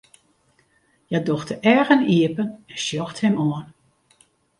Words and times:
Hja 1.07 1.19
docht 1.27 1.47
de 1.51 1.57
eagen 1.73 2.01
iepen 2.17 2.47
en 2.73 2.79
sjocht 2.85 3.17
him 3.23 3.35
oan. 3.47 3.65